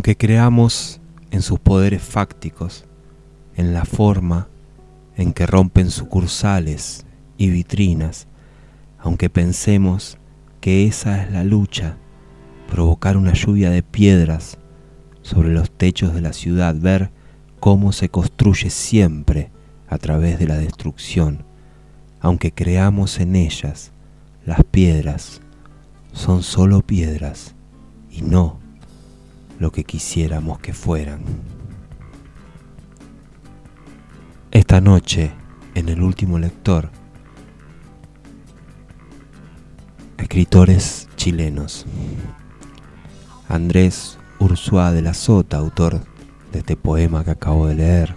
[0.00, 0.98] Aunque creamos
[1.30, 2.86] en sus poderes fácticos,
[3.54, 4.48] en la forma
[5.14, 7.04] en que rompen sucursales
[7.36, 8.26] y vitrinas,
[8.98, 10.16] aunque pensemos
[10.62, 11.98] que esa es la lucha,
[12.70, 14.56] provocar una lluvia de piedras
[15.20, 17.10] sobre los techos de la ciudad, ver
[17.60, 19.50] cómo se construye siempre
[19.86, 21.44] a través de la destrucción,
[22.22, 23.92] aunque creamos en ellas,
[24.46, 25.42] las piedras
[26.14, 27.54] son solo piedras
[28.10, 28.60] y no
[29.60, 31.22] lo que quisiéramos que fueran.
[34.50, 35.30] Esta noche,
[35.74, 36.90] en el último lector,
[40.16, 41.86] escritores chilenos.
[43.48, 46.00] Andrés Ursúa de la Sota, autor
[46.52, 48.16] de este poema que acabo de leer.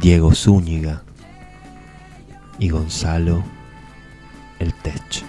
[0.00, 1.02] Diego Zúñiga
[2.58, 3.42] y Gonzalo
[4.58, 5.21] El Tech.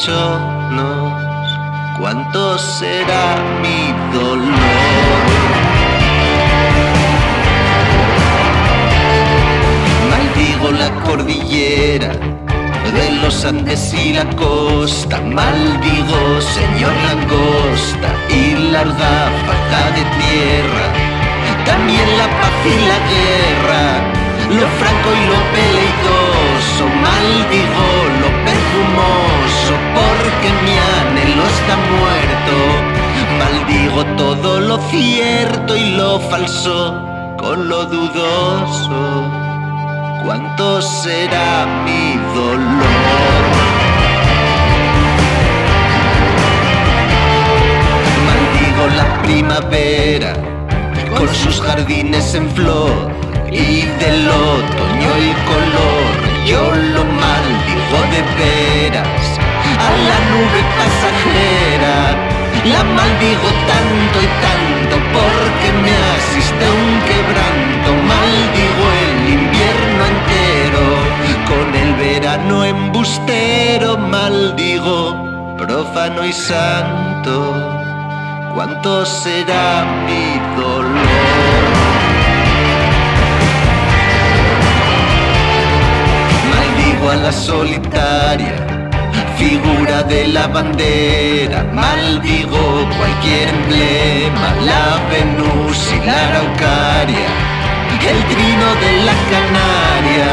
[0.00, 1.58] Sus bochornos.
[1.98, 4.60] ¿Cuánto será mi dolor?
[10.78, 12.12] la cordillera
[12.94, 20.86] de los Andes y la costa, maldigo señor langosta y larga faja de tierra,
[21.64, 23.82] también la paz y la guerra,
[24.48, 27.88] lo franco y lo peligroso, maldigo
[28.20, 28.29] lo
[30.40, 32.54] porque mi anhelo está muerto,
[33.38, 36.94] maldigo todo lo cierto y lo falso
[37.38, 39.24] con lo dudoso
[40.24, 43.42] cuánto será mi dolor.
[48.26, 50.34] Maldigo la primavera
[51.16, 53.10] con sus jardines en flor
[53.50, 56.30] y del otoño el color.
[56.46, 59.39] Yo lo maldigo de veras
[59.78, 62.30] a la nube pasajera.
[62.64, 67.88] La maldigo tanto y tanto porque me asiste un quebranto.
[68.12, 71.10] Maldigo el invierno entero
[71.50, 73.96] con el verano embustero.
[73.96, 77.34] Maldigo profano y santo.
[78.54, 81.00] ¿Cuánto será mi dolor?
[86.50, 88.69] Maldigo a la solitaria
[89.40, 92.62] figura de la bandera, maldigo
[92.98, 97.30] cualquier emblema, la Venus y la Araucaria,
[98.12, 100.32] el trino de la Canaria,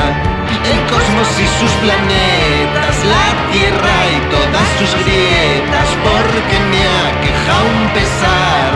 [0.72, 7.84] el cosmos y sus planetas, la Tierra y todas sus grietas, porque me aqueja un
[7.98, 8.72] pesar,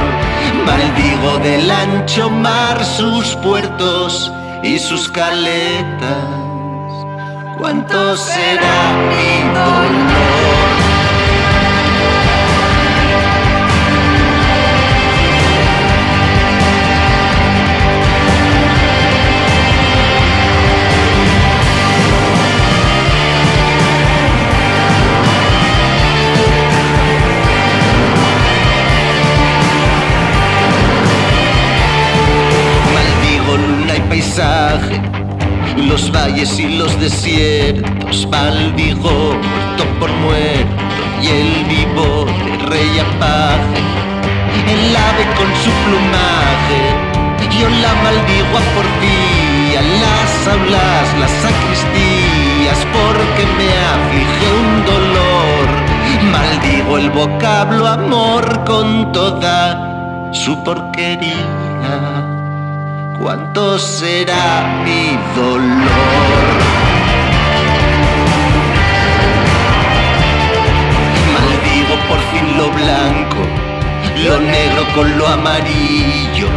[0.65, 4.31] maldigo del ancho mar sus puertos
[4.63, 6.50] y sus caletas
[7.61, 10.60] cuánto será mi dolor.
[36.99, 40.83] Desiertos, maldigo muerto por muerto
[41.21, 43.81] y el vivo de rey apaje,
[44.67, 46.81] el ave con su plumaje,
[47.59, 55.67] yo la maldigo a porfía, las aulas, las sacristías, porque me aflige un dolor,
[56.31, 61.60] maldigo el vocablo amor con toda su porquería
[63.21, 66.45] cuánto será mi dolor.
[71.33, 73.41] Maldigo por fin lo blanco,
[74.25, 76.47] lo negro con lo amarillo,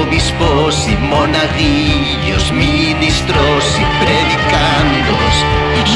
[0.00, 5.32] obispos y monaguillos, ministros y predicandos.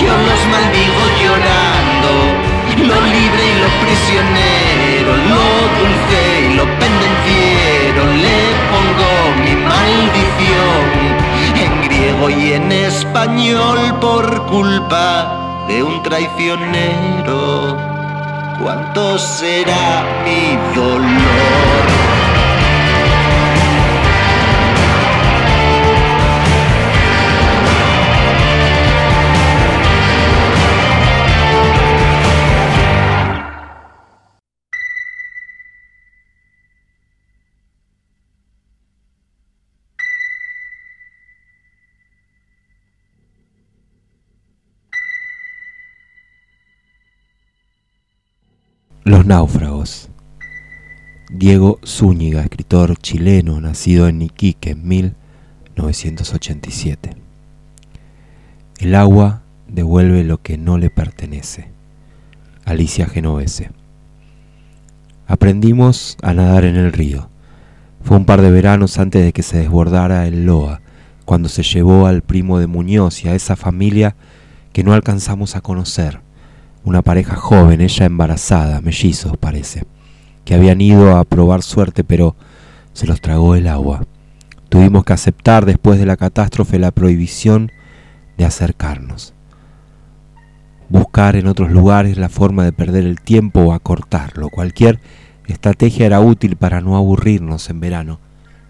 [0.01, 2.13] Yo los maldigo llorando,
[2.89, 5.45] lo libre y lo prisionero, lo
[5.79, 7.52] dulce y lo pendenciero,
[12.55, 17.77] en español por culpa de un traicionero.
[18.61, 22.12] ¿Cuánto será mi dolor?
[49.05, 50.11] Los náufragos.
[51.29, 57.17] Diego Zúñiga, escritor chileno, nacido en Iquique en 1987.
[58.79, 61.69] El agua devuelve lo que no le pertenece.
[62.65, 63.73] Alicia Genovese.
[65.27, 67.29] Aprendimos a nadar en el río.
[68.05, 70.81] Fue un par de veranos antes de que se desbordara el Loa,
[71.25, 74.15] cuando se llevó al primo de Muñoz y a esa familia
[74.73, 76.21] que no alcanzamos a conocer
[76.85, 79.85] una pareja joven, ella embarazada, mellizos parece,
[80.45, 82.37] que habían ido a probar suerte pero
[82.93, 84.05] se los tragó el agua.
[84.69, 87.71] Tuvimos que aceptar después de la catástrofe la prohibición
[88.37, 89.35] de acercarnos.
[90.89, 94.49] Buscar en otros lugares la forma de perder el tiempo o acortarlo.
[94.51, 95.01] Cualquier
[95.47, 98.19] estrategia era útil para no aburrirnos en verano,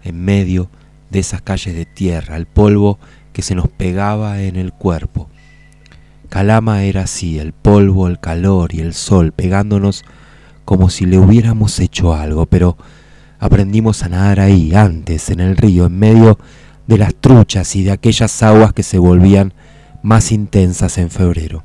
[0.03, 0.69] en medio
[1.09, 2.99] de esas calles de tierra, el polvo
[3.33, 5.29] que se nos pegaba en el cuerpo
[6.33, 10.03] Calama era así, el polvo, el calor y el sol pegándonos
[10.65, 12.75] como si le hubiéramos hecho algo, pero
[13.37, 16.39] aprendimos a nadar ahí, antes, en el río, en medio
[16.87, 19.53] de las truchas y de aquellas aguas que se volvían
[20.01, 21.63] más intensas en febrero.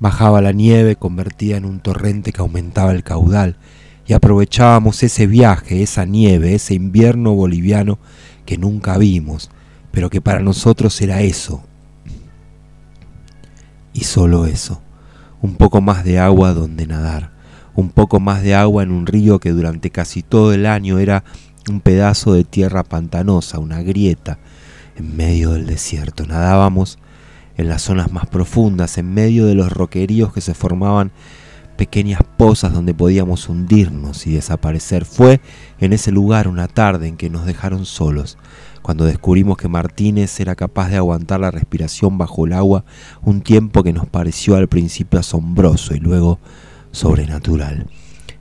[0.00, 3.56] Bajaba la nieve convertida en un torrente que aumentaba el caudal
[4.04, 8.00] y aprovechábamos ese viaje, esa nieve, ese invierno boliviano
[8.46, 9.48] que nunca vimos,
[9.92, 11.62] pero que para nosotros era eso,
[13.94, 14.82] y solo eso,
[15.40, 17.30] un poco más de agua donde nadar,
[17.74, 21.24] un poco más de agua en un río que durante casi todo el año era
[21.70, 24.38] un pedazo de tierra pantanosa, una grieta
[24.96, 26.26] en medio del desierto.
[26.26, 26.98] Nadábamos
[27.56, 31.12] en las zonas más profundas, en medio de los roqueríos que se formaban
[31.76, 35.04] pequeñas pozas donde podíamos hundirnos y desaparecer.
[35.04, 35.40] Fue
[35.80, 38.38] en ese lugar una tarde en que nos dejaron solos,
[38.84, 42.84] cuando descubrimos que Martínez era capaz de aguantar la respiración bajo el agua
[43.22, 46.38] un tiempo que nos pareció al principio asombroso y luego
[46.92, 47.86] sobrenatural.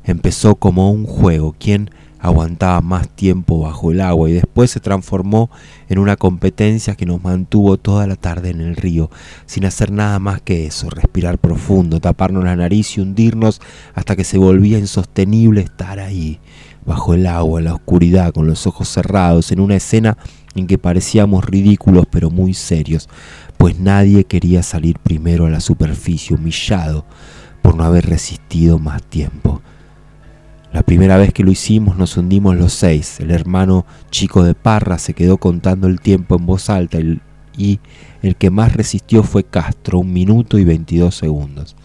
[0.04, 5.50] Empezó como un juego, quien aguantaba más tiempo bajo el agua y después se transformó
[5.88, 9.10] en una competencia que nos mantuvo toda la tarde en el río,
[9.46, 13.62] sin hacer nada más que eso, respirar profundo, taparnos la nariz y hundirnos
[13.96, 16.42] hasta que se volvía insostenible estar ahí,
[16.86, 20.18] bajo el agua, en la oscuridad, con los ojos cerrados, en una escena
[20.56, 23.10] en que parecíamos ridículos pero muy serios,
[23.58, 27.06] pues nadie quería salir primero a la superficie, humillado
[27.62, 29.62] por no haber resistido más tiempo.
[30.74, 33.20] La primera vez que lo hicimos nos hundimos los seis.
[33.20, 36.98] El hermano chico de Parra se quedó contando el tiempo en voz alta
[37.56, 37.80] y,
[38.24, 41.76] el que más resistió fue Castro, un minuto y veintidós segundos.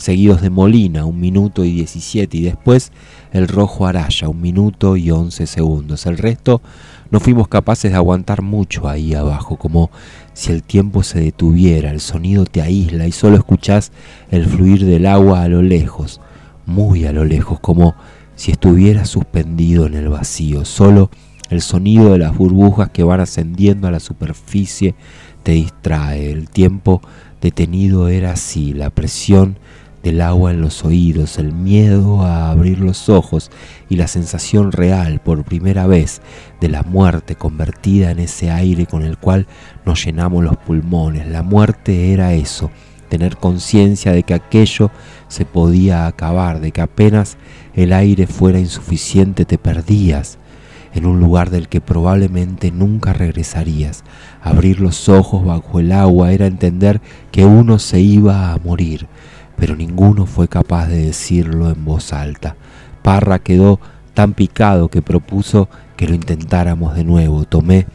[0.00, 2.90] Seguidos de Molina, un minuto y diecisiete, y después
[3.32, 6.06] el rojo Araya, un minuto y once segundos.
[6.06, 6.62] El resto
[7.10, 9.90] no fuimos capaces de aguantar mucho ahí abajo, como
[10.32, 13.92] si el tiempo se detuviera, el sonido te aísla y solo escuchás
[14.30, 16.22] el fluir del agua a lo lejos,
[16.64, 17.94] muy a lo lejos, como
[18.36, 20.64] si estuviera suspendido en el vacío.
[20.64, 21.10] Solo
[21.50, 24.94] el sonido de las burbujas que van ascendiendo a la superficie
[25.42, 26.30] te distrae.
[26.30, 27.02] El tiempo
[27.42, 29.58] detenido era así, la presión
[30.02, 33.50] del agua en los oídos, el miedo a abrir los ojos
[33.88, 36.22] y la sensación real por primera vez
[36.60, 39.46] de la muerte convertida en ese aire con el cual
[39.84, 41.26] nos llenamos los pulmones.
[41.28, 42.70] La muerte era eso,
[43.08, 44.90] tener conciencia de que aquello
[45.28, 47.36] se podía acabar, de que apenas
[47.74, 50.38] el aire fuera insuficiente te perdías
[50.92, 54.04] en un lugar del que probablemente nunca regresarías.
[54.42, 59.06] Abrir los ojos bajo el agua era entender que uno se iba a morir,
[59.60, 62.56] pero ninguno fue capaz de decirlo en voz alta.
[63.02, 63.78] Parra quedó
[64.14, 67.44] tan picado que propuso que lo intentáramos de nuevo.
[67.44, 67.86] Tomé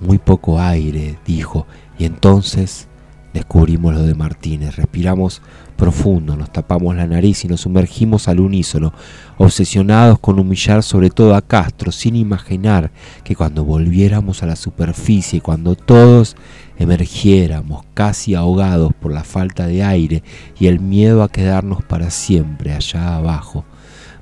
[0.00, 2.88] muy poco aire, dijo, y entonces
[3.32, 4.74] descubrimos lo de Martínez.
[4.74, 5.42] Respiramos
[5.82, 8.92] profundo, nos tapamos la nariz y nos sumergimos al unísono,
[9.36, 12.92] obsesionados con humillar sobre todo a Castro, sin imaginar
[13.24, 16.36] que cuando volviéramos a la superficie, cuando todos
[16.78, 20.22] emergiéramos casi ahogados por la falta de aire
[20.56, 23.64] y el miedo a quedarnos para siempre allá abajo,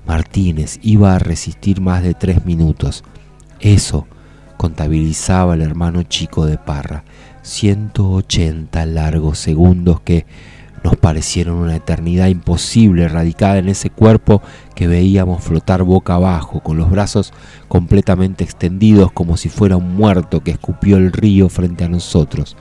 [0.06, 3.04] Martínez iba a resistir más de tres minutos.
[3.60, 4.06] Eso
[4.56, 7.04] contabilizaba el hermano chico de Parra,
[7.42, 10.24] 180 largos segundos que
[10.82, 14.40] nos parecieron una eternidad imposible radicada en ese cuerpo
[14.74, 17.32] que veíamos flotar boca abajo, con los brazos
[17.68, 22.56] completamente extendidos como si fuera un muerto que escupió el río frente a nosotros.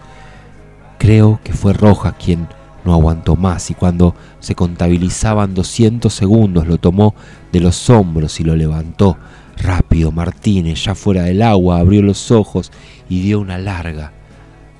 [0.98, 2.48] Creo que fue Roja quien
[2.84, 7.16] no aguantó más y cuando se contabilizaban 200 segundos lo tomó
[7.52, 9.18] de los hombros y lo levantó.
[9.58, 12.72] Rápido Martínez, ya fuera del agua, abrió los ojos
[13.10, 14.14] y dio una larga,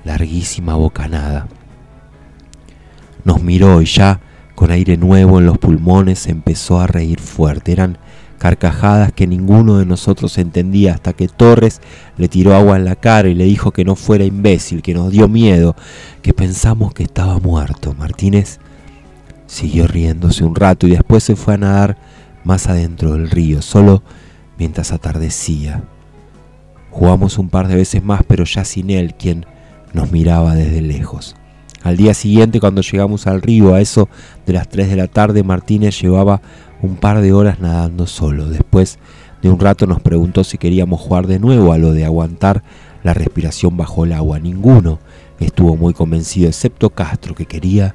[0.04, 1.48] larguísima bocanada.
[3.24, 4.20] Nos miró y ya,
[4.54, 7.72] con aire nuevo en los pulmones, empezó a reír fuerte.
[7.72, 7.98] Eran
[8.38, 11.82] carcajadas que ninguno de nosotros entendía hasta que Torres
[12.16, 15.10] le tiró agua en la cara y le dijo que no fuera imbécil, que nos
[15.10, 15.76] dio miedo,
[16.22, 17.94] que pensamos que estaba muerto.
[17.98, 18.58] Martínez
[19.46, 21.98] siguió riéndose un rato y después se fue a nadar
[22.42, 24.02] más adentro del río, solo
[24.56, 25.84] mientras atardecía.
[26.90, 29.44] Jugamos un par de veces más, pero ya sin él, quien
[29.92, 31.36] nos miraba desde lejos.
[31.82, 34.08] Al día siguiente, cuando llegamos al río, a eso
[34.46, 36.42] de las 3 de la tarde, Martínez llevaba
[36.82, 38.48] un par de horas nadando solo.
[38.48, 38.98] Después
[39.42, 42.62] de un rato nos preguntó si queríamos jugar de nuevo a lo de aguantar
[43.02, 44.38] la respiración bajo el agua.
[44.38, 44.98] Ninguno
[45.38, 47.94] estuvo muy convencido, excepto Castro, que quería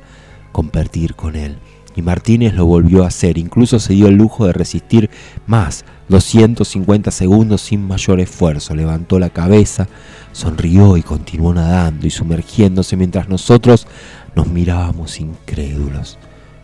[0.52, 1.58] compartir con él.
[1.96, 5.10] Y Martínez lo volvió a hacer, incluso se dio el lujo de resistir
[5.48, 8.76] más, 250 segundos sin mayor esfuerzo.
[8.76, 9.88] Levantó la cabeza,
[10.34, 13.88] sonrió y continuó nadando y sumergiéndose mientras nosotros
[14.36, 16.20] nos mirábamos incrédulos,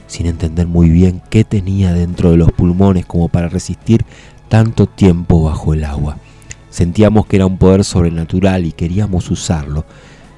[0.07, 4.05] sin entender muy bien qué tenía dentro de los pulmones como para resistir
[4.49, 6.17] tanto tiempo bajo el agua.
[6.69, 9.85] Sentíamos que era un poder sobrenatural y queríamos usarlo.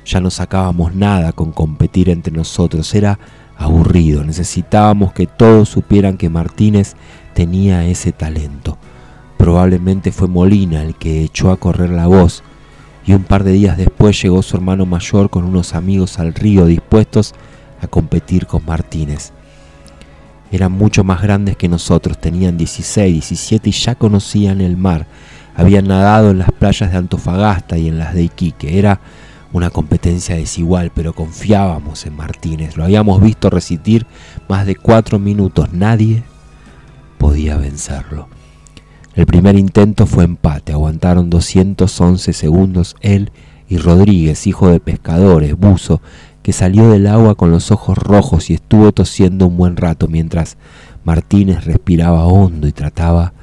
[0.06, 3.18] Ya no sacábamos nada con competir entre nosotros, era
[3.57, 6.95] aburrido, necesitábamos que todos supieran que Martínez
[7.33, 8.77] tenía ese talento.
[9.38, 12.43] Probablemente fue Molina el que echó a correr la voz,
[13.05, 16.65] y un par de días después llegó su hermano mayor con unos amigos al río
[16.65, 17.33] dispuestos
[17.81, 19.33] a competir con Martínez.
[20.51, 25.07] Eran mucho más grandes que nosotros, tenían 16, 17 y ya conocían el mar.
[25.55, 28.77] Habían nadado en las playas de Antofagasta y en las de Iquique.
[28.77, 29.00] Era
[29.53, 32.75] una competencia desigual, pero confiábamos en Martínez.
[32.75, 34.05] Lo habíamos visto resistir
[34.50, 35.72] más de cuatro minutos.
[35.72, 36.24] Nadie
[37.19, 38.27] podía vencerlo.
[39.15, 43.31] El primer intento fue empate, aguantaron 211 segundos él
[43.69, 46.01] y Rodríguez, hijo de pescadores, buzo,
[46.41, 50.57] que salió del agua con los ojos rojos y estuvo tosiendo un buen rato mientras
[51.03, 53.33] Martínez respiraba hondo y trataba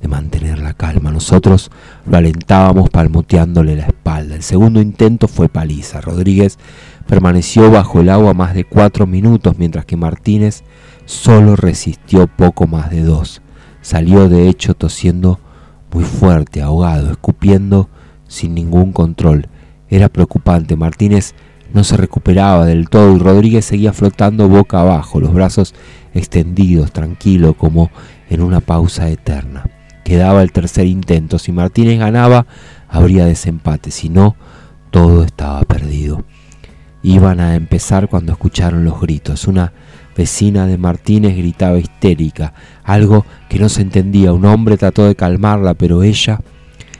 [0.00, 1.10] de mantener la calma.
[1.10, 1.70] Nosotros
[2.06, 4.34] lo alentábamos palmoteándole la espalda.
[4.34, 6.00] El segundo intento fue paliza.
[6.00, 6.58] Rodríguez
[7.06, 10.62] permaneció bajo el agua más de cuatro minutos mientras que Martínez
[11.04, 13.42] solo resistió poco más de dos.
[13.82, 15.40] Salió de hecho tosiendo
[15.92, 17.88] muy fuerte, ahogado, escupiendo
[18.28, 19.48] sin ningún control.
[19.88, 20.76] Era preocupante.
[20.76, 21.34] Martínez
[21.72, 25.74] no se recuperaba del todo y Rodríguez seguía flotando boca abajo, los brazos
[26.14, 27.90] extendidos, tranquilo, como
[28.28, 29.64] en una pausa eterna.
[30.10, 31.38] Quedaba el tercer intento.
[31.38, 32.44] Si Martínez ganaba,
[32.88, 33.92] habría desempate.
[33.92, 34.34] Si no,
[34.90, 36.24] todo estaba perdido.
[37.00, 39.46] Iban a empezar cuando escucharon los gritos.
[39.46, 39.72] Una
[40.16, 44.32] vecina de Martínez gritaba histérica, algo que no se entendía.
[44.32, 46.40] Un hombre trató de calmarla, pero ella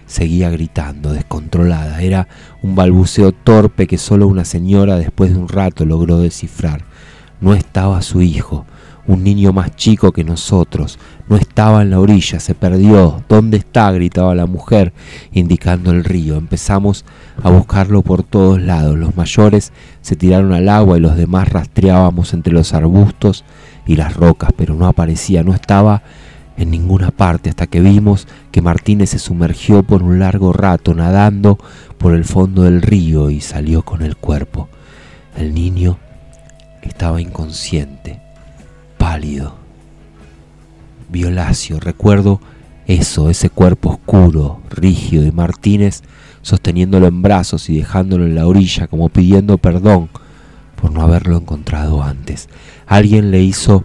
[0.07, 2.01] seguía gritando, descontrolada.
[2.03, 2.29] Era
[2.63, 6.85] un balbuceo torpe que solo una señora después de un rato logró descifrar.
[7.41, 8.67] No estaba su hijo,
[9.07, 10.99] un niño más chico que nosotros.
[11.29, 13.23] No estaba en la orilla, se perdió.
[13.29, 13.91] ¿Dónde está?
[13.93, 14.93] gritaba la mujer,
[15.33, 16.37] indicando el río.
[16.37, 17.05] Empezamos
[17.43, 18.99] a buscarlo por todos lados.
[18.99, 23.45] Los mayores se tiraron al agua y los demás rastreábamos entre los arbustos
[23.87, 26.03] y las rocas, pero no aparecía, no estaba
[26.57, 31.59] en ninguna parte hasta que vimos que Martínez se sumergió por un largo rato nadando
[31.97, 34.69] por el fondo del río y salió con el cuerpo.
[35.37, 35.99] El niño
[36.83, 38.21] estaba inconsciente,
[39.01, 39.55] pálido,
[41.09, 41.81] violáceo.
[41.81, 42.39] Recuerdo
[42.87, 46.03] eso, ese cuerpo oscuro, rígido y Martínez
[46.43, 50.11] sosteniéndolo en brazos y dejándolo en la orilla como pidiendo perdón
[50.81, 52.51] por no haberlo encontrado antes.
[52.87, 53.85] Alguien le hizo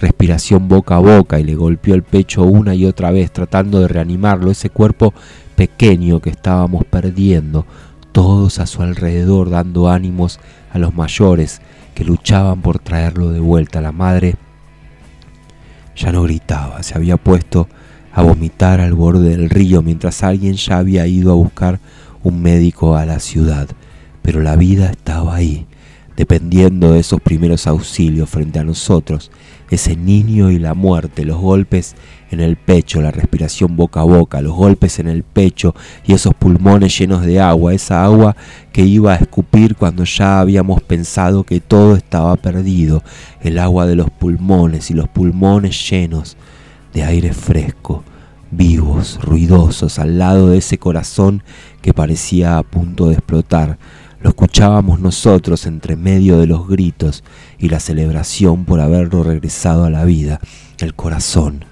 [0.00, 3.88] respiración boca a boca y le golpeó el pecho una y otra vez tratando de
[3.88, 5.14] reanimarlo, ese cuerpo
[5.54, 7.66] pequeño que estábamos perdiendo,
[8.10, 10.40] todos a su alrededor dando ánimos
[10.72, 11.60] a los mayores
[11.94, 13.80] que luchaban por traerlo de vuelta.
[13.80, 14.34] La madre
[15.96, 17.68] ya no gritaba, se había puesto
[18.12, 21.80] a vomitar al borde del río mientras alguien ya había ido a buscar
[22.22, 23.68] un médico a la ciudad.
[24.22, 25.66] Pero la vida estaba ahí,
[26.16, 29.30] dependiendo de esos primeros auxilios frente a nosotros,
[29.70, 31.94] ese niño y la muerte, los golpes
[32.30, 36.34] en el pecho, la respiración boca a boca, los golpes en el pecho y esos
[36.34, 38.36] pulmones llenos de agua, esa agua
[38.72, 43.02] que iba a escupir cuando ya habíamos pensado que todo estaba perdido,
[43.40, 46.36] el agua de los pulmones y los pulmones llenos
[46.92, 48.04] de aire fresco,
[48.50, 51.42] vivos, ruidosos, al lado de ese corazón
[51.82, 53.78] que parecía a punto de explotar.
[54.20, 57.22] Lo escuchábamos nosotros entre medio de los gritos
[57.58, 60.40] y la celebración por haberlo regresado a la vida,
[60.78, 61.64] el corazón,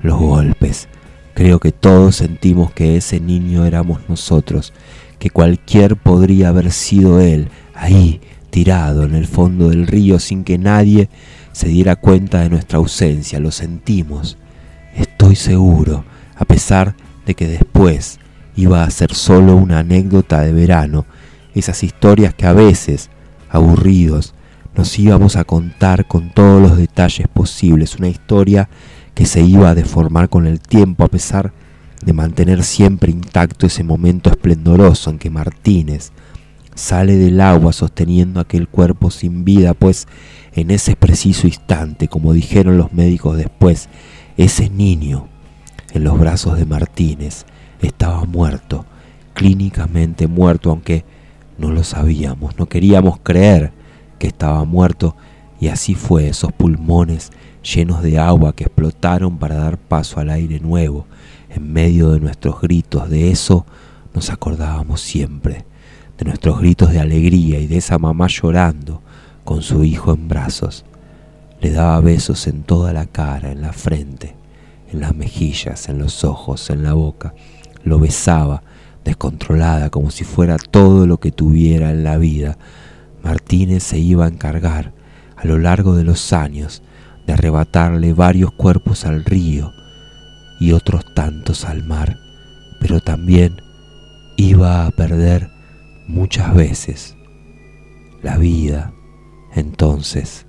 [0.00, 0.88] los golpes.
[1.34, 4.72] Creo que todos sentimos que ese niño éramos nosotros,
[5.18, 10.58] que cualquier podría haber sido él, ahí, tirado en el fondo del río sin que
[10.58, 11.08] nadie
[11.52, 13.38] se diera cuenta de nuestra ausencia.
[13.38, 14.38] Lo sentimos,
[14.96, 16.04] Estoy seguro,
[16.36, 16.94] a pesar
[17.26, 18.18] de que después
[18.56, 21.04] iba a ser solo una anécdota de verano,
[21.54, 23.10] esas historias que a veces,
[23.50, 24.34] aburridos,
[24.74, 28.70] nos íbamos a contar con todos los detalles posibles, una historia
[29.16, 31.54] que se iba a deformar con el tiempo a pesar
[32.04, 36.12] de mantener siempre intacto ese momento esplendoroso en que Martínez
[36.74, 40.06] sale del agua sosteniendo aquel cuerpo sin vida, pues
[40.52, 43.88] en ese preciso instante, como dijeron los médicos después,
[44.36, 45.28] ese niño
[45.94, 47.46] en los brazos de Martínez
[47.80, 48.84] estaba muerto,
[49.32, 51.06] clínicamente muerto, aunque
[51.56, 53.72] no lo sabíamos, no queríamos creer
[54.18, 55.16] que estaba muerto
[55.58, 57.30] y así fue esos pulmones
[57.66, 61.06] llenos de agua que explotaron para dar paso al aire nuevo
[61.50, 63.10] en medio de nuestros gritos.
[63.10, 63.66] De eso
[64.14, 65.64] nos acordábamos siempre,
[66.16, 69.02] de nuestros gritos de alegría y de esa mamá llorando
[69.44, 70.84] con su hijo en brazos.
[71.60, 74.36] Le daba besos en toda la cara, en la frente,
[74.92, 77.34] en las mejillas, en los ojos, en la boca.
[77.82, 78.62] Lo besaba,
[79.04, 82.58] descontrolada, como si fuera todo lo que tuviera en la vida.
[83.22, 84.92] Martínez se iba a encargar,
[85.36, 86.82] a lo largo de los años,
[87.26, 89.72] de arrebatarle varios cuerpos al río
[90.60, 92.18] y otros tantos al mar,
[92.80, 93.60] pero también
[94.36, 95.50] iba a perder
[96.06, 97.16] muchas veces
[98.22, 98.92] la vida
[99.54, 100.46] entonces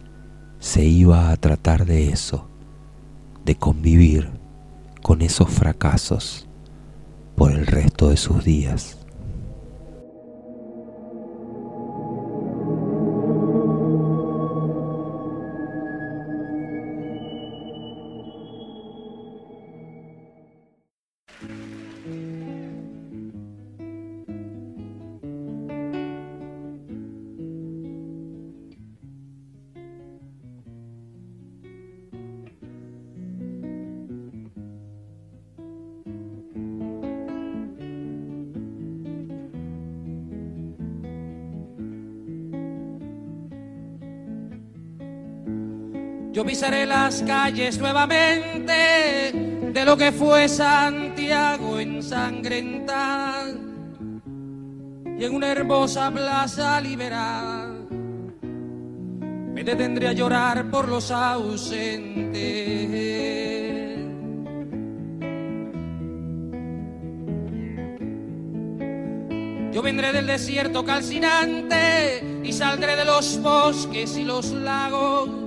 [0.59, 2.49] se iba a tratar de eso,
[3.45, 4.29] de convivir
[5.01, 6.47] con esos fracasos
[7.35, 8.96] por el resto de sus días.
[47.17, 49.31] Las calles nuevamente
[49.73, 53.55] de lo que fue Santiago ensangrentada
[55.17, 57.87] y en una hermosa plaza liberal
[58.41, 62.37] me detendré a llorar por los ausentes.
[69.73, 75.46] Yo vendré del desierto calcinante y saldré de los bosques y los lagos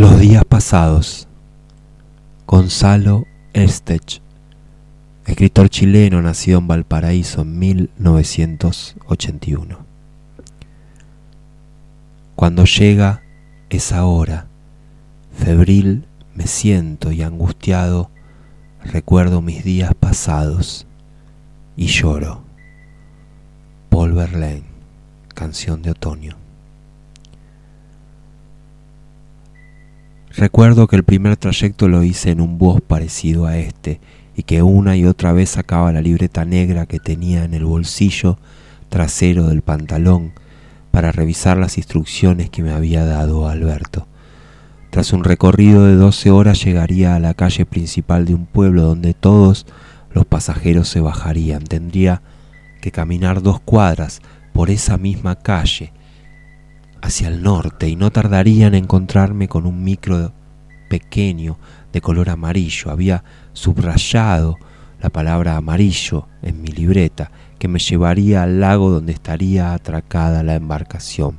[0.00, 1.28] Los días pasados.
[2.46, 4.22] Gonzalo Estech,
[5.26, 9.78] escritor chileno nacido en Valparaíso en 1981.
[12.34, 13.20] Cuando llega
[13.68, 14.46] esa hora,
[15.36, 18.10] febril me siento y angustiado
[18.82, 20.86] recuerdo mis días pasados
[21.76, 22.42] y lloro.
[23.90, 24.64] Paul Verlaine,
[25.34, 26.39] canción de otoño.
[30.36, 34.00] Recuerdo que el primer trayecto lo hice en un bus parecido a este
[34.36, 38.38] y que una y otra vez sacaba la libreta negra que tenía en el bolsillo
[38.88, 40.32] trasero del pantalón
[40.92, 44.06] para revisar las instrucciones que me había dado Alberto.
[44.90, 49.14] Tras un recorrido de 12 horas llegaría a la calle principal de un pueblo donde
[49.14, 49.66] todos
[50.12, 51.64] los pasajeros se bajarían.
[51.64, 52.22] Tendría
[52.80, 55.92] que caminar dos cuadras por esa misma calle
[57.02, 60.32] hacia el norte y no tardaría en encontrarme con un micro
[60.88, 61.58] pequeño
[61.92, 62.90] de color amarillo.
[62.90, 64.56] Había subrayado
[65.00, 70.54] la palabra amarillo en mi libreta que me llevaría al lago donde estaría atracada la
[70.54, 71.38] embarcación.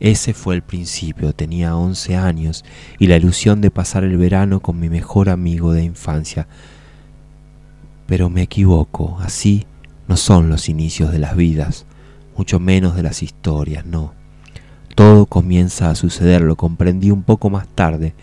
[0.00, 2.64] Ese fue el principio, tenía 11 años
[2.98, 6.48] y la ilusión de pasar el verano con mi mejor amigo de infancia.
[8.06, 9.64] Pero me equivoco, así
[10.08, 11.86] no son los inicios de las vidas,
[12.36, 14.21] mucho menos de las historias, no.
[14.94, 18.14] Todo comienza a suceder, lo comprendí un poco más tarde,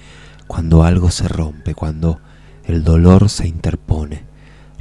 [0.47, 2.19] cuando algo se rompe, cuando
[2.65, 4.23] el dolor se interpone.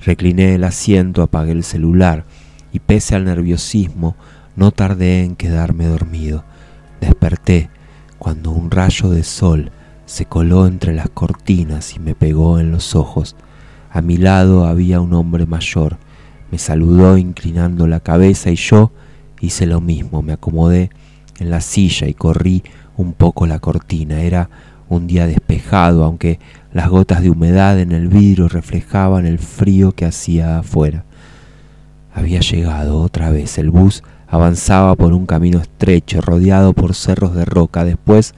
[0.04, 2.24] Recliné el asiento, apagué el celular
[2.72, 4.16] y pese al nerviosismo
[4.58, 6.44] no tardé en quedarme dormido.
[7.00, 7.70] Desperté
[8.18, 9.70] cuando un rayo de sol
[10.04, 13.36] se coló entre las cortinas y me pegó en los ojos.
[13.90, 15.98] A mi lado había un hombre mayor.
[16.50, 18.90] Me saludó inclinando la cabeza y yo
[19.40, 20.22] hice lo mismo.
[20.22, 20.90] Me acomodé
[21.38, 22.62] en la silla y corrí
[22.96, 24.20] un poco la cortina.
[24.20, 24.50] Era
[24.88, 26.38] un día despejado, aunque
[26.72, 31.04] las gotas de humedad en el vidrio reflejaban el frío que hacía afuera.
[32.14, 33.58] Había llegado otra vez.
[33.58, 37.84] El bus avanzaba por un camino estrecho, rodeado por cerros de roca.
[37.84, 38.34] Después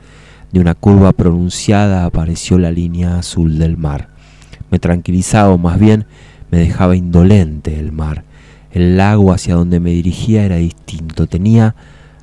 [0.53, 4.09] de una curva pronunciada apareció la línea azul del mar.
[4.71, 6.07] Me tranquilizaba, o más bien
[6.51, 8.25] me dejaba indolente el mar.
[8.73, 11.27] El lago hacia donde me dirigía era distinto.
[11.27, 11.75] Tenía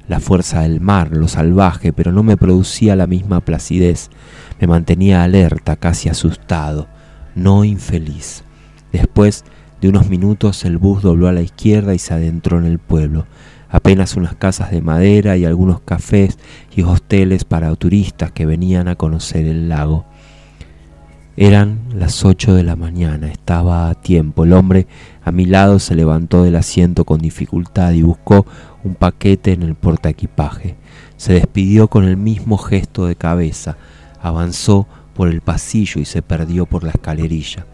[0.08, 4.10] la fuerza del mar, lo salvaje, pero no me producía la misma placidez.
[4.60, 6.88] Me mantenía alerta, casi asustado,
[7.36, 8.44] no infeliz.
[8.92, 9.44] Después
[9.82, 13.26] de unos minutos el bus dobló a la izquierda y se adentró en el pueblo.
[13.70, 16.40] Apenas unas casas de madera y algunos cafés
[16.76, 20.06] y hosteles para turistas que venían a conocer el lago.
[21.36, 24.46] Eran las ocho de la mañana, estaba a tiempo.
[24.46, 24.88] El hombre
[25.24, 28.48] a mi lado se levantó del asiento con dificultad y buscó
[28.84, 30.76] un paquete en el portaequipaje.
[31.18, 33.78] Se despidió con el mismo gesto de cabeza,
[34.22, 37.66] avanzó por el pasillo y se perdió por la escalerilla.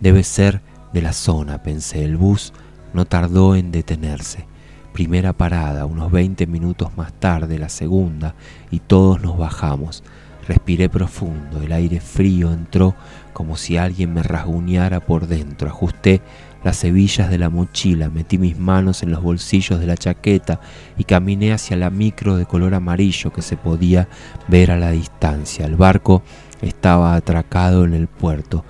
[0.00, 2.04] Debe ser de la zona, pensé.
[2.04, 2.52] El bus
[2.92, 4.46] no tardó en detenerse.
[4.92, 8.34] Primera parada, unos veinte minutos más tarde, la segunda,
[8.70, 10.02] y todos nos bajamos.
[10.46, 12.94] Respiré profundo, el aire frío entró
[13.32, 15.68] como si alguien me rasguñara por dentro.
[15.68, 16.20] Ajusté
[16.64, 20.60] las hebillas de la mochila, metí mis manos en los bolsillos de la chaqueta
[20.96, 24.08] y caminé hacia la micro de color amarillo que se podía
[24.48, 25.66] ver a la distancia.
[25.66, 26.22] El barco
[26.60, 28.64] estaba atracado en el puerto,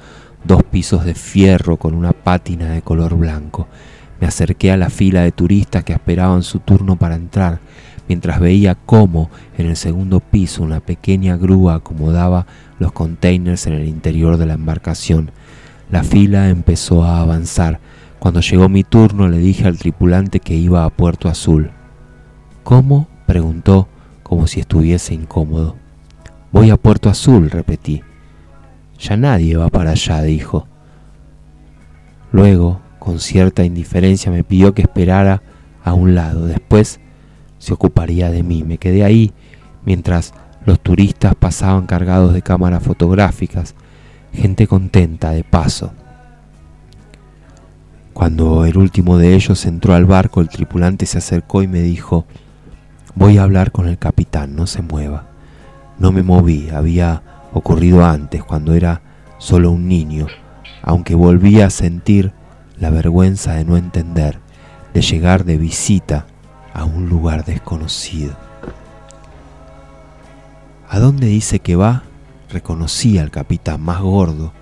[0.44, 3.68] dos pisos de fierro con una pátina de color blanco.
[4.20, 7.60] Me acerqué a la fila de turistas que esperaban su turno para entrar,
[8.08, 12.46] mientras veía cómo en el segundo piso una pequeña grúa acomodaba
[12.78, 15.30] los containers en el interior de la embarcación.
[15.90, 17.80] La fila empezó a avanzar.
[18.18, 21.70] Cuando llegó mi turno le dije al tripulante que iba a Puerto Azul.
[22.62, 23.08] ¿Cómo?
[23.26, 23.88] preguntó
[24.22, 25.76] como si estuviese incómodo.
[26.52, 28.02] Voy a Puerto Azul, repetí.
[28.98, 30.68] Ya nadie va para allá, dijo.
[32.30, 35.42] Luego con cierta indiferencia me pidió que esperara
[35.82, 36.46] a un lado.
[36.46, 37.00] Después
[37.62, 38.64] se ocuparía de mí.
[38.64, 39.32] Me quedé ahí
[39.84, 40.34] mientras
[40.66, 43.76] los turistas pasaban cargados de cámaras fotográficas,
[44.32, 45.92] gente contenta de paso.
[48.12, 52.26] Cuando el último de ellos entró al barco, el tripulante se acercó y me dijo,
[53.14, 55.28] voy a hablar con el capitán, no se mueva.
[56.00, 57.22] No me moví, había
[57.52, 59.02] ocurrido antes, cuando era
[59.38, 60.26] solo un niño,
[60.82, 62.32] aunque volvía a sentir
[62.76, 64.40] la vergüenza de no entender,
[64.94, 66.26] de llegar de visita
[66.74, 68.36] a un lugar desconocido.
[70.88, 72.02] ¿A dónde dice que va?
[72.50, 74.52] Reconocí al capitán más gordo,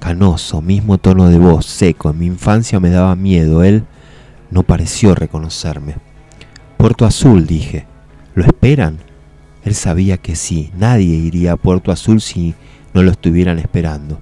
[0.00, 2.10] canoso, mismo tono de voz, seco.
[2.10, 3.64] En mi infancia me daba miedo.
[3.64, 3.84] Él
[4.50, 5.96] no pareció reconocerme.
[6.76, 7.86] Puerto Azul, dije.
[8.34, 8.98] ¿Lo esperan?
[9.64, 12.54] Él sabía que sí, nadie iría a Puerto Azul si
[12.92, 14.20] no lo estuvieran esperando.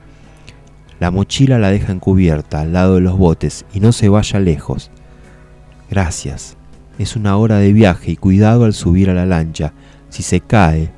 [1.00, 4.90] La mochila la deja encubierta al lado de los botes y no se vaya lejos.
[5.90, 6.56] Gracias.
[6.98, 9.72] Es una hora de viaje y cuidado al subir a la lancha.
[10.10, 10.92] Si se cae,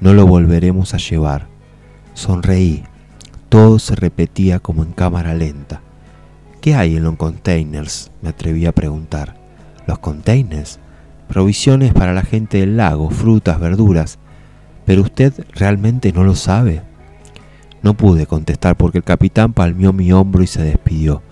[0.00, 1.48] no lo volveremos a llevar.
[2.14, 2.84] Sonreí.
[3.50, 5.82] Todo se repetía como en cámara lenta.
[6.62, 8.10] ¿Qué hay en los containers?
[8.22, 9.34] me atreví a preguntar.
[9.86, 10.78] ¿Los containers?
[11.28, 14.18] Provisiones para la gente del lago, frutas, verduras.
[14.86, 16.82] Pero usted realmente no lo sabe.
[17.82, 21.22] No pude contestar porque el capitán palmeó mi hombro y se despidió.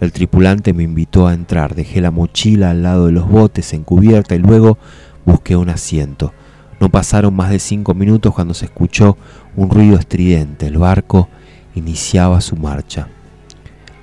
[0.00, 3.82] El tripulante me invitó a entrar, dejé la mochila al lado de los botes en
[3.82, 4.78] cubierta y luego
[5.24, 6.32] busqué un asiento.
[6.80, 9.16] No pasaron más de cinco minutos cuando se escuchó
[9.56, 10.66] un ruido estridente.
[10.66, 11.28] El barco
[11.74, 13.08] iniciaba su marcha.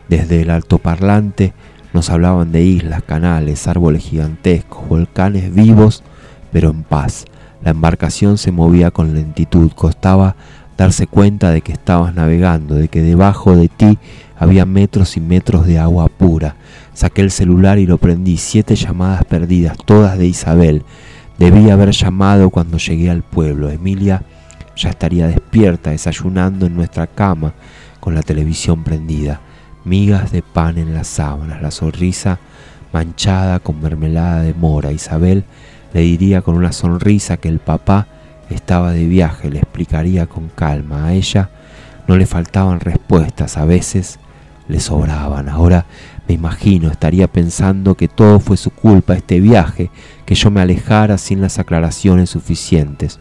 [0.09, 1.53] Desde el altoparlante
[1.93, 6.03] nos hablaban de islas, canales, árboles gigantescos, volcanes vivos,
[6.51, 7.25] pero en paz.
[7.63, 10.35] La embarcación se movía con lentitud, costaba
[10.77, 13.97] darse cuenta de que estabas navegando, de que debajo de ti
[14.37, 16.55] había metros y metros de agua pura.
[16.93, 20.83] Saqué el celular y lo prendí, siete llamadas perdidas, todas de Isabel.
[21.37, 23.69] Debí haber llamado cuando llegué al pueblo.
[23.69, 24.23] Emilia
[24.75, 27.53] ya estaría despierta, desayunando en nuestra cama,
[27.99, 29.41] con la televisión prendida.
[29.83, 32.39] Migas de pan en las sábanas, la sonrisa
[32.91, 34.91] manchada con mermelada de mora.
[34.91, 35.43] Isabel
[35.93, 38.07] le diría con una sonrisa que el papá
[38.49, 41.05] estaba de viaje, le explicaría con calma.
[41.05, 41.49] A ella
[42.07, 44.19] no le faltaban respuestas, a veces
[44.67, 45.49] le sobraban.
[45.49, 45.85] Ahora
[46.27, 49.91] me imagino, estaría pensando que todo fue su culpa, este viaje,
[50.25, 53.19] que yo me alejara sin las aclaraciones suficientes.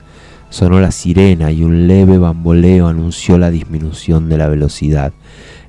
[0.48, 5.12] Sonó la sirena y un leve bamboleo anunció la disminución de la velocidad.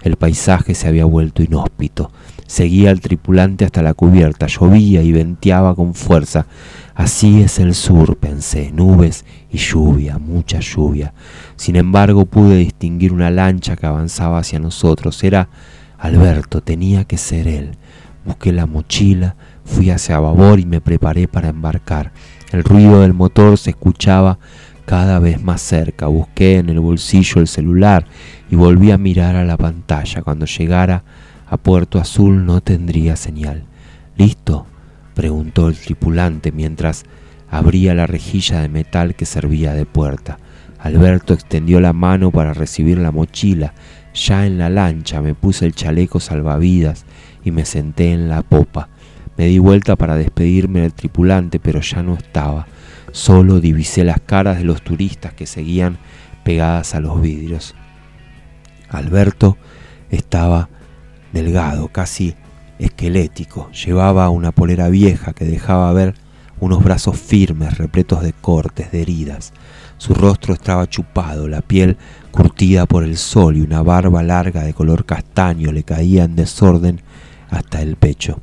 [0.04, 2.12] El paisaje se había vuelto inhóspito.
[2.46, 6.46] Seguía al tripulante hasta la cubierta, llovía y venteaba con fuerza.
[6.96, 11.14] Así es el sur, pensé, nubes y lluvia, mucha lluvia.
[11.58, 15.22] Sin embargo, pude distinguir una lancha que avanzaba hacia nosotros.
[15.22, 15.50] Era
[15.98, 17.72] Alberto, tenía que ser él.
[18.24, 22.14] Busqué la mochila, fui hacia babor y me preparé para embarcar.
[22.54, 24.40] El ruido del motor se escuchaba
[24.86, 26.08] cada vez más cerca.
[26.08, 28.06] Busqué en el bolsillo el celular
[28.50, 30.22] y volví a mirar a la pantalla.
[30.22, 31.04] Cuando llegara
[31.50, 33.66] a Puerto Azul no tendría señal.
[34.16, 34.66] ¿Listo?
[35.16, 37.06] Preguntó el tripulante mientras
[37.50, 40.38] abría la rejilla de metal que servía de puerta.
[40.78, 43.74] Alberto extendió la mano para recibir la mochila.
[44.14, 47.06] Ya en la lancha me puse el chaleco salvavidas
[47.44, 48.90] y me senté en la popa.
[49.38, 52.68] Me di vuelta para despedirme del tripulante, pero ya no estaba.
[53.12, 55.98] Solo divisé las caras de los turistas que seguían
[56.44, 57.76] pegadas a los vidrios.
[58.90, 59.58] Alberto
[60.12, 60.70] estaba
[61.34, 62.36] delgado, casi
[62.80, 63.70] esquelético.
[63.72, 66.16] Llevaba una polera vieja que dejaba ver
[66.60, 69.54] unos brazos firmes, repletos de cortes, de heridas.
[69.98, 71.98] Su rostro estaba chupado, la piel
[72.32, 77.02] curtida por el sol y una barba larga de color castaño le caía en desorden
[77.50, 78.40] hasta el pecho.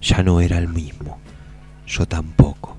[0.00, 1.18] Ya no era el mismo,
[1.86, 2.76] yo tampoco.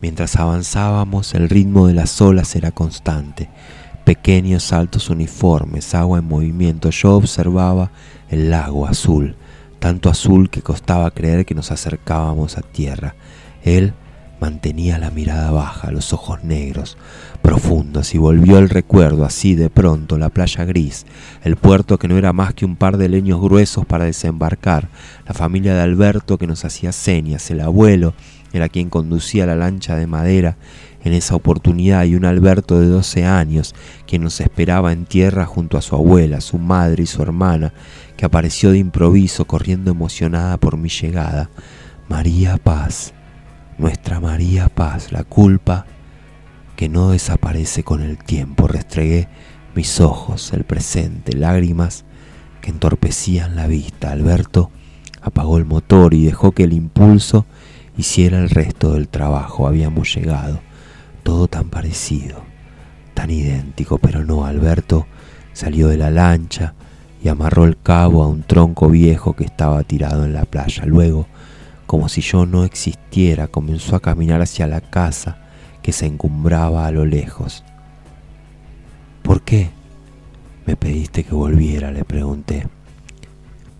[0.00, 3.48] Mientras avanzábamos, el ritmo de las olas era constante.
[4.04, 6.90] Pequeños saltos uniformes, agua en movimiento.
[6.90, 7.92] Yo observaba
[8.28, 9.36] el lago azul,
[9.82, 13.16] tanto azul que costaba creer que nos acercábamos a tierra.
[13.64, 13.94] Él
[14.42, 16.98] Mantenía la mirada baja, los ojos negros,
[17.42, 21.06] profundos, y volvió el recuerdo así de pronto, la playa gris,
[21.44, 24.88] el puerto que no era más que un par de leños gruesos para desembarcar,
[25.28, 28.14] la familia de Alberto que nos hacía señas, el abuelo
[28.52, 30.56] era quien conducía la lancha de madera
[31.04, 33.76] en esa oportunidad y un Alberto de 12 años
[34.08, 37.72] quien nos esperaba en tierra junto a su abuela, su madre y su hermana,
[38.22, 41.50] que apareció de improviso corriendo emocionada por mi llegada.
[42.08, 43.14] María Paz,
[43.78, 45.86] nuestra María Paz, la culpa
[46.76, 48.68] que no desaparece con el tiempo.
[48.68, 49.26] Restregué
[49.74, 52.04] mis ojos, el presente, lágrimas
[52.60, 54.12] que entorpecían la vista.
[54.12, 54.70] Alberto
[55.20, 57.44] apagó el motor y dejó que el impulso
[57.96, 59.66] hiciera el resto del trabajo.
[59.66, 60.60] Habíamos llegado,
[61.24, 62.44] todo tan parecido,
[63.14, 64.44] tan idéntico, pero no.
[64.44, 65.08] Alberto
[65.52, 66.74] salió de la lancha
[67.22, 70.84] y amarró el cabo a un tronco viejo que estaba tirado en la playa.
[70.86, 71.26] Luego,
[71.86, 75.38] como si yo no existiera, comenzó a caminar hacia la casa
[75.82, 77.64] que se encumbraba a lo lejos.
[79.22, 79.70] ¿Por qué?
[80.66, 82.66] Me pediste que volviera, le pregunté.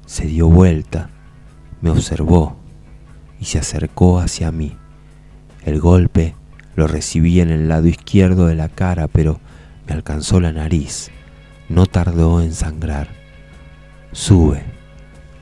[0.07, 1.11] Se dio vuelta,
[1.81, 2.57] me observó
[3.41, 4.77] y se acercó hacia mí.
[5.65, 6.35] El golpe
[6.77, 9.41] lo recibí en el lado izquierdo de la cara, pero
[9.89, 11.11] me alcanzó la nariz.
[11.69, 13.22] No tardó en sangrar.
[14.13, 14.63] Sube,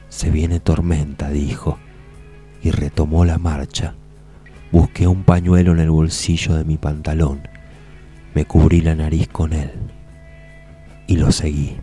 [0.09, 1.79] se viene tormenta, dijo,
[2.63, 3.95] y retomó la marcha.
[4.73, 7.43] Busqué un pañuelo en el bolsillo de mi pantalón,
[8.35, 9.73] me cubrí la nariz con él
[11.09, 11.77] y lo seguí.